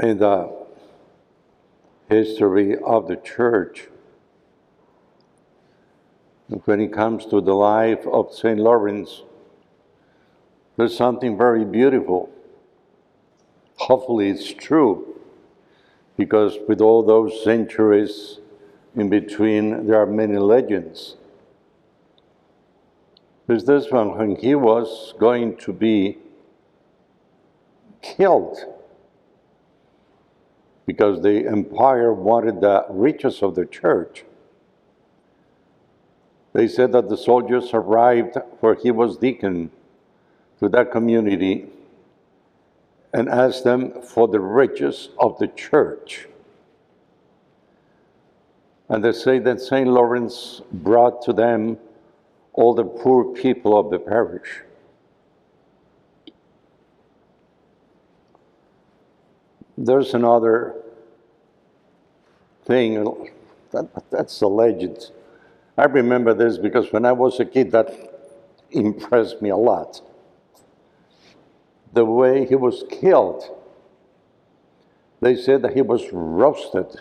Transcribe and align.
in 0.00 0.18
the 0.18 0.52
history 2.08 2.76
of 2.78 3.06
the 3.08 3.16
church, 3.16 3.88
when 6.64 6.80
it 6.80 6.92
comes 6.92 7.24
to 7.26 7.40
the 7.40 7.54
life 7.54 8.06
of 8.06 8.32
St. 8.32 8.58
Lawrence, 8.58 9.22
there's 10.76 10.96
something 10.96 11.38
very 11.38 11.64
beautiful. 11.64 12.30
Hopefully, 13.76 14.28
it's 14.28 14.52
true, 14.52 15.20
because 16.16 16.58
with 16.68 16.80
all 16.80 17.02
those 17.02 17.42
centuries 17.42 18.40
in 18.94 19.08
between, 19.08 19.86
there 19.86 20.00
are 20.00 20.06
many 20.06 20.36
legends. 20.36 21.16
There's 23.46 23.64
this 23.64 23.90
one 23.90 24.16
when 24.16 24.36
he 24.36 24.54
was 24.54 25.14
going 25.18 25.56
to 25.58 25.72
be 25.72 26.18
killed 28.00 28.73
because 30.86 31.22
the 31.22 31.46
empire 31.46 32.12
wanted 32.12 32.60
the 32.60 32.84
riches 32.90 33.42
of 33.42 33.54
the 33.54 33.66
church. 33.66 34.24
They 36.52 36.68
said 36.68 36.92
that 36.92 37.08
the 37.08 37.16
soldiers 37.16 37.70
arrived 37.72 38.36
where 38.60 38.74
he 38.74 38.90
was 38.90 39.18
deacon 39.18 39.70
to 40.60 40.68
that 40.68 40.92
community 40.92 41.66
and 43.12 43.28
asked 43.28 43.64
them 43.64 44.02
for 44.02 44.28
the 44.28 44.40
riches 44.40 45.08
of 45.18 45.38
the 45.38 45.48
church. 45.48 46.28
And 48.88 49.02
they 49.02 49.12
say 49.12 49.38
that 49.40 49.60
St. 49.60 49.88
Lawrence 49.88 50.60
brought 50.72 51.22
to 51.22 51.32
them 51.32 51.78
all 52.52 52.74
the 52.74 52.84
poor 52.84 53.24
people 53.34 53.78
of 53.78 53.90
the 53.90 53.98
parish. 53.98 54.62
There's 59.76 60.14
another 60.14 60.74
thing, 62.64 63.30
that, 63.72 63.88
that's 64.10 64.40
a 64.40 64.46
legend. 64.46 65.10
I 65.76 65.84
remember 65.84 66.32
this 66.34 66.58
because 66.58 66.92
when 66.92 67.04
I 67.04 67.12
was 67.12 67.40
a 67.40 67.44
kid, 67.44 67.72
that 67.72 67.92
impressed 68.70 69.42
me 69.42 69.50
a 69.50 69.56
lot. 69.56 70.00
The 71.92 72.04
way 72.04 72.46
he 72.46 72.54
was 72.54 72.84
killed, 72.90 73.44
they 75.20 75.36
said 75.36 75.62
that 75.62 75.74
he 75.74 75.82
was 75.82 76.12
roasted. 76.12 77.00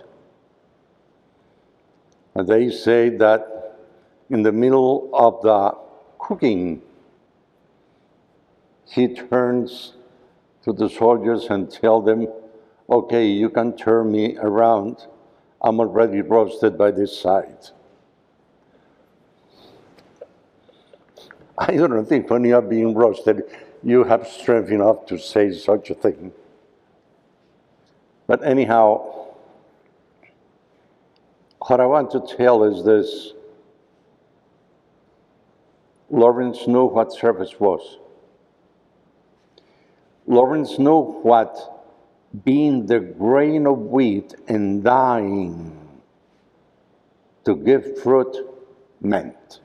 And 2.36 2.48
they 2.48 2.70
say 2.70 3.10
that 3.10 3.78
in 4.30 4.42
the 4.42 4.52
middle 4.52 5.10
of 5.14 5.42
the 5.44 5.78
cooking, 6.18 6.82
he 8.90 9.08
turns 9.14 9.94
to 10.64 10.74
the 10.74 10.90
soldiers 10.90 11.46
and 11.50 11.70
tell 11.70 12.02
them, 12.02 12.28
okay, 12.90 13.28
you 13.28 13.50
can 13.50 13.76
turn 13.76 14.12
me 14.12 14.38
around. 14.38 15.08
I'm 15.62 15.80
already 15.80 16.22
roasted 16.22 16.78
by 16.78 16.92
this 16.92 17.18
side. 17.18 17.70
I 21.58 21.76
don't 21.76 22.06
think 22.06 22.30
when 22.30 22.44
you 22.44 22.56
are 22.56 22.62
being 22.62 22.94
roasted, 22.94 23.44
you 23.84 24.04
have 24.04 24.28
strength 24.28 24.70
enough 24.70 25.06
to 25.08 25.18
say 25.18 25.52
such 25.52 25.90
a 25.90 25.94
thing. 25.94 26.32
But 28.28 28.44
anyhow, 28.46 29.24
what 31.68 31.80
I 31.80 31.86
want 31.86 32.12
to 32.12 32.36
tell 32.36 32.64
is 32.64 32.84
this 32.84 33.34
Lawrence 36.10 36.68
knew 36.68 36.86
what 36.86 37.12
service 37.14 37.60
was. 37.60 37.98
Lawrence 40.28 40.78
knew 40.80 41.02
what 41.02 41.73
being 42.44 42.88
the 42.88 43.00
grain 43.00 43.68
of 43.68 43.78
wheat 43.78 44.34
and 44.48 44.84
dying 44.84 45.80
to 47.46 47.56
give 47.56 48.02
fruit 48.02 48.36
meant. 49.02 49.60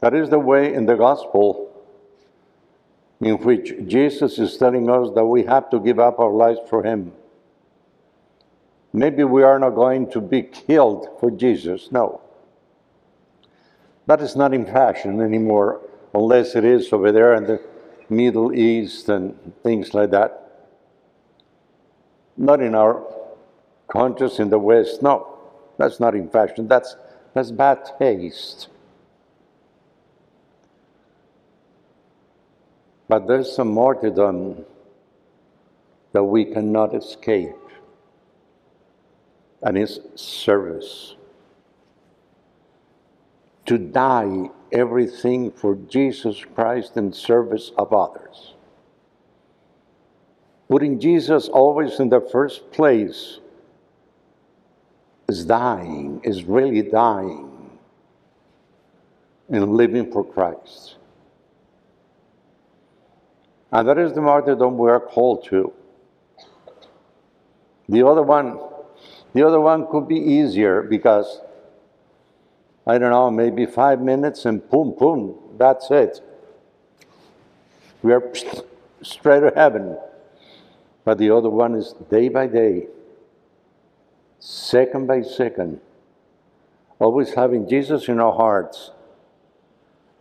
That 0.00 0.14
is 0.14 0.28
the 0.28 0.38
way 0.38 0.74
in 0.74 0.86
the 0.86 0.96
gospel 0.96 1.70
in 3.20 3.38
which 3.38 3.72
Jesus 3.86 4.38
is 4.38 4.56
telling 4.56 4.90
us 4.90 5.08
that 5.14 5.24
we 5.24 5.44
have 5.44 5.70
to 5.70 5.80
give 5.80 5.98
up 5.98 6.18
our 6.18 6.32
lives 6.32 6.60
for 6.68 6.82
Him. 6.82 7.12
Maybe 8.92 9.24
we 9.24 9.42
are 9.42 9.58
not 9.58 9.70
going 9.70 10.10
to 10.10 10.20
be 10.20 10.42
killed 10.42 11.08
for 11.20 11.30
Jesus, 11.30 11.90
no. 11.90 12.20
That 14.06 14.20
is 14.20 14.36
not 14.36 14.52
in 14.52 14.66
fashion 14.66 15.22
anymore 15.22 15.80
unless 16.14 16.54
it 16.54 16.64
is 16.64 16.92
over 16.92 17.10
there 17.10 17.34
in 17.34 17.44
the 17.44 17.60
Middle 18.08 18.54
East 18.54 19.08
and 19.08 19.36
things 19.62 19.92
like 19.94 20.10
that. 20.10 20.40
Not 22.36 22.60
in 22.60 22.74
our 22.74 23.02
countries 23.88 24.38
in 24.38 24.50
the 24.50 24.58
West. 24.58 25.02
No, 25.02 25.38
that's 25.78 26.00
not 26.00 26.14
in 26.14 26.28
fashion. 26.28 26.68
That's, 26.68 26.96
that's 27.32 27.50
bad 27.50 27.90
taste. 27.98 28.68
But 33.08 33.26
there's 33.26 33.54
some 33.54 33.72
martyrdom 33.72 34.64
that 36.12 36.24
we 36.24 36.44
cannot 36.44 36.94
escape, 36.94 37.54
and 39.62 39.76
it's 39.76 39.98
service. 40.14 41.16
To 43.66 43.78
die 43.78 44.50
everything 44.74 45.52
for 45.52 45.76
Jesus 45.88 46.44
Christ 46.54 46.96
in 46.96 47.12
service 47.12 47.70
of 47.78 47.92
others. 47.92 48.54
Putting 50.68 50.98
Jesus 50.98 51.48
always 51.48 52.00
in 52.00 52.08
the 52.08 52.20
first 52.20 52.72
place 52.72 53.38
is 55.28 55.44
dying, 55.44 56.20
is 56.24 56.44
really 56.44 56.82
dying, 56.82 57.50
and 59.48 59.74
living 59.74 60.10
for 60.10 60.24
Christ. 60.24 60.96
And 63.70 63.88
that 63.88 63.98
is 63.98 64.12
the 64.12 64.20
martyrdom 64.20 64.78
we 64.78 64.90
are 64.90 65.00
called 65.00 65.44
to. 65.46 65.72
The 67.88 68.06
other 68.06 68.22
one, 68.22 68.58
the 69.34 69.46
other 69.46 69.60
one 69.60 69.86
could 69.90 70.08
be 70.08 70.16
easier 70.16 70.82
because 70.82 71.40
I 72.86 72.98
don't 72.98 73.10
know, 73.10 73.30
maybe 73.30 73.66
five 73.66 74.00
minutes 74.00 74.44
and 74.44 74.68
boom, 74.68 74.94
boom, 74.98 75.38
that's 75.58 75.90
it. 75.90 76.20
We 78.02 78.12
are 78.12 78.32
straight 79.02 79.40
to 79.40 79.52
heaven. 79.54 79.96
But 81.04 81.18
the 81.18 81.30
other 81.30 81.50
one 81.50 81.74
is 81.74 81.94
day 82.10 82.28
by 82.28 82.46
day, 82.46 82.86
second 84.38 85.06
by 85.06 85.22
second, 85.22 85.80
always 86.98 87.34
having 87.34 87.68
Jesus 87.68 88.08
in 88.08 88.20
our 88.20 88.32
hearts. 88.32 88.90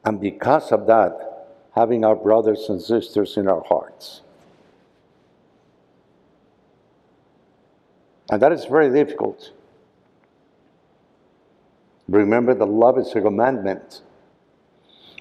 And 0.06 0.20
because 0.20 0.72
of 0.72 0.88
that, 0.88 1.34
having 1.76 2.04
our 2.04 2.16
brothers 2.16 2.68
and 2.70 2.82
sisters 2.82 3.38
in 3.38 3.48
our 3.48 3.64
hearts. 3.64 4.22
And 8.30 8.42
that 8.42 8.52
is 8.52 8.66
very 8.66 8.92
difficult. 8.92 9.52
Remember 12.08 12.54
that 12.54 12.66
love 12.66 12.98
is 12.98 13.14
a 13.16 13.22
commandment. 13.22 14.02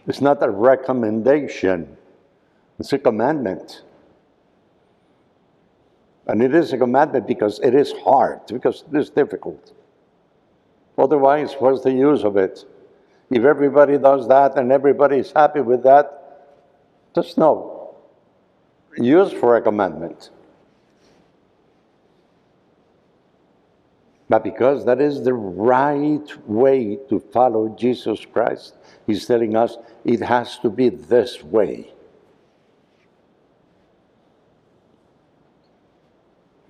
It's 0.06 0.20
not 0.20 0.42
a 0.42 0.50
recommendation, 0.50 1.96
it's 2.78 2.92
a 2.92 2.98
commandment. 2.98 3.82
And 6.26 6.42
it 6.42 6.54
is 6.54 6.72
a 6.72 6.78
commandment 6.78 7.26
because 7.26 7.58
it 7.60 7.74
is 7.74 7.92
hard, 8.04 8.40
because 8.46 8.84
it 8.92 8.96
is 8.96 9.10
difficult. 9.10 9.72
Otherwise, 10.96 11.54
what's 11.58 11.82
the 11.82 11.92
use 11.92 12.22
of 12.22 12.36
it? 12.36 12.64
If 13.30 13.44
everybody 13.44 13.98
does 13.98 14.28
that 14.28 14.56
and 14.56 14.70
everybody 14.70 15.18
is 15.18 15.32
happy 15.32 15.60
with 15.60 15.82
that, 15.84 16.22
there's 17.14 17.36
no 17.36 17.96
use 18.96 19.32
for 19.32 19.56
a 19.56 19.62
commandment. 19.62 20.30
But 24.32 24.44
because 24.44 24.86
that 24.86 24.98
is 24.98 25.24
the 25.24 25.34
right 25.34 26.48
way 26.48 26.96
to 27.10 27.20
follow 27.20 27.68
Jesus 27.78 28.24
Christ, 28.24 28.74
He's 29.06 29.26
telling 29.26 29.54
us 29.54 29.76
it 30.06 30.22
has 30.22 30.56
to 30.60 30.70
be 30.70 30.88
this 30.88 31.44
way. 31.44 31.92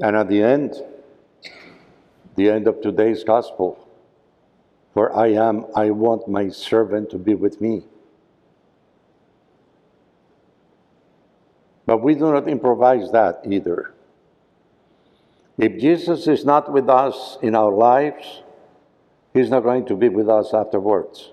And 0.00 0.17
at 0.17 0.29
the 0.29 0.43
end, 0.43 0.75
the 2.35 2.50
end 2.50 2.67
of 2.67 2.81
today's 2.81 3.23
gospel, 3.23 3.88
where 4.94 5.14
I 5.14 5.29
am, 5.29 5.67
I 5.76 5.91
want 5.91 6.26
my 6.26 6.49
servant 6.49 7.11
to 7.11 7.17
be 7.17 7.37
with 7.37 7.61
me. 7.61 7.85
But 11.87 11.99
we 11.99 12.14
do 12.14 12.32
not 12.32 12.49
improvise 12.49 13.12
that 13.12 13.43
either. 13.49 13.94
If 15.58 15.81
Jesus 15.81 16.26
is 16.26 16.44
not 16.44 16.72
with 16.72 16.88
us 16.88 17.38
in 17.43 17.54
our 17.54 17.72
lives, 17.72 18.43
He's 19.34 19.50
not 19.50 19.62
going 19.62 19.87
to 19.87 19.96
be 19.96 20.08
with 20.08 20.28
us 20.28 20.52
afterwards. 20.52 21.32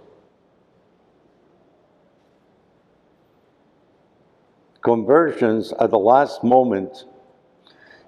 conversions 4.81 5.73
at 5.79 5.91
the 5.91 5.99
last 5.99 6.43
moment. 6.43 7.05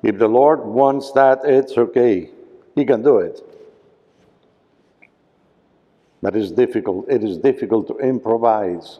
If 0.03 0.17
the 0.17 0.27
Lord 0.27 0.61
wants 0.65 1.11
that, 1.11 1.41
it's 1.43 1.77
okay. 1.77 2.29
He 2.75 2.85
can 2.85 3.03
do 3.03 3.19
it. 3.19 3.39
But 6.21 6.35
it's 6.35 6.51
difficult. 6.51 7.09
It 7.09 7.23
is 7.23 7.37
difficult 7.37 7.87
to 7.87 7.97
improvise 7.97 8.99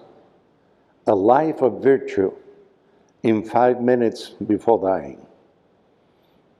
a 1.07 1.15
life 1.15 1.61
of 1.61 1.81
virtue 1.81 2.33
in 3.23 3.43
five 3.43 3.81
minutes 3.81 4.29
before 4.29 4.79
dying. 4.81 5.19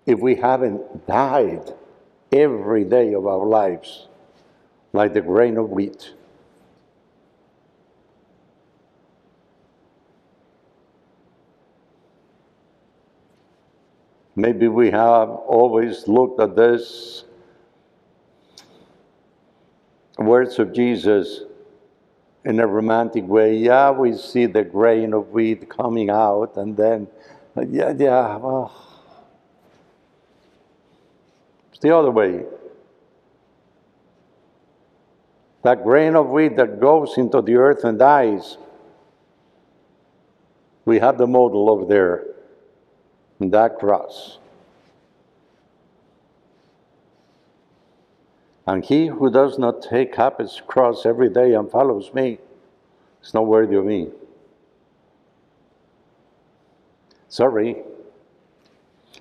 If 0.06 0.19
we 0.19 0.36
haven't 0.36 1.07
died 1.07 1.74
every 2.31 2.83
day 2.83 3.13
of 3.13 3.27
our 3.27 3.45
lives 3.45 4.07
like 4.94 5.13
the 5.13 5.21
grain 5.21 5.57
of 5.57 5.69
wheat. 5.69 6.13
Maybe 14.36 14.68
we 14.68 14.92
have 14.92 15.30
always 15.30 16.07
looked 16.07 16.39
at 16.39 16.56
this 16.56 17.25
words 20.18 20.57
of 20.59 20.74
Jesus 20.74 21.42
in 22.45 22.59
a 22.59 22.68
romantic 22.68 23.27
way. 23.27 23.57
Yeah, 23.57 23.92
we 23.92 24.13
see 24.15 24.45
the 24.45 24.63
grain 24.63 25.13
of 25.13 25.30
wheat 25.30 25.69
coming 25.69 26.09
out, 26.09 26.57
and 26.57 26.75
then, 26.75 27.07
yeah, 27.69 27.94
yeah, 27.98 28.38
well, 28.38 28.71
it's 28.74 28.91
the 31.81 31.95
other 31.95 32.12
way. 32.12 32.44
That 35.63 35.83
grain 35.83 36.16
of 36.16 36.30
wheat 36.30 36.56
that 36.57 36.80
goes 36.80 37.18
into 37.18 37.42
the 37.42 37.56
earth 37.56 37.83
and 37.83 38.00
dies. 38.00 38.57
We 40.86 41.00
have 41.00 41.18
the 41.18 41.28
model 41.28 41.69
over 41.69 41.86
there, 41.86 42.25
that 43.39 43.78
cross. 43.78 44.39
And 48.66 48.84
he 48.86 49.07
who 49.07 49.31
does 49.31 49.60
not 49.60 49.81
take 49.81 50.18
up 50.18 50.39
his 50.39 50.62
cross 50.66 51.06
every 51.06 51.30
day 51.30 51.54
and 51.54 51.69
follows 51.69 52.13
me 52.13 52.39
is 53.24 53.34
not 53.34 53.45
worthy 53.45 53.75
of 53.75 53.86
me. 53.86 54.10
Sorry. 57.27 57.77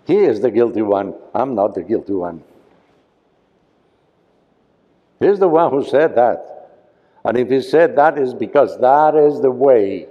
He 0.07 0.17
is 0.17 0.41
the 0.41 0.51
guilty 0.51 0.83
one. 0.83 1.15
I'm 1.35 1.55
not 1.55 1.75
the 1.75 1.83
guilty 1.83 2.13
one. 2.13 2.43
He's 5.21 5.39
the 5.39 5.49
one 5.49 5.71
who 5.71 5.85
said 5.85 6.17
that. 6.17 6.47
And 7.25 7.37
if 7.37 7.51
he 7.51 7.61
said 7.61 7.95
that 7.97 8.19
is 8.19 8.33
because 8.33 8.81
that 8.81 9.15
is 9.15 9.41
the 9.41 9.51
way. 9.51 10.09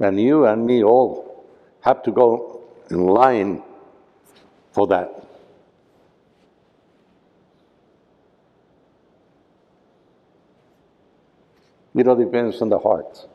And 0.00 0.18
you 0.20 0.46
and 0.46 0.64
me 0.64 0.82
all 0.82 1.46
have 1.82 2.02
to 2.04 2.10
go 2.10 2.62
in 2.90 3.06
line 3.06 3.62
for 4.72 4.86
that. 4.86 5.18
It 11.94 12.06
all 12.06 12.16
depends 12.16 12.62
on 12.62 12.68
the 12.68 12.78
heart. 12.78 13.26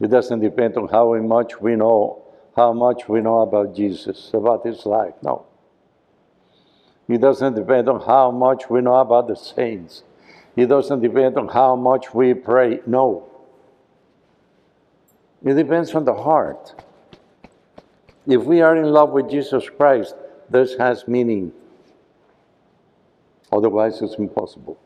It 0.00 0.08
doesn't 0.08 0.40
depend 0.40 0.76
on 0.76 0.88
how 0.88 1.14
much 1.16 1.60
we 1.60 1.76
know, 1.76 2.22
how 2.58 2.72
much 2.72 3.08
we 3.08 3.20
know 3.20 3.42
about 3.42 3.76
Jesus, 3.76 4.32
about 4.34 4.66
his 4.66 4.84
life. 4.84 5.14
No. 5.22 5.46
It 7.08 7.20
doesn't 7.20 7.54
depend 7.54 7.88
on 7.88 8.00
how 8.00 8.32
much 8.32 8.68
we 8.68 8.80
know 8.80 8.96
about 8.96 9.28
the 9.28 9.36
saints. 9.36 10.02
It 10.56 10.66
doesn't 10.66 11.00
depend 11.00 11.38
on 11.38 11.46
how 11.46 11.76
much 11.76 12.12
we 12.12 12.34
pray. 12.34 12.80
No. 12.84 13.30
It 15.44 15.54
depends 15.54 15.94
on 15.94 16.04
the 16.04 16.14
heart. 16.14 16.74
If 18.26 18.42
we 18.42 18.60
are 18.60 18.76
in 18.76 18.86
love 18.86 19.10
with 19.10 19.30
Jesus 19.30 19.70
Christ, 19.70 20.16
this 20.50 20.74
has 20.78 21.06
meaning. 21.06 21.52
Otherwise, 23.52 24.02
it's 24.02 24.16
impossible. 24.16 24.76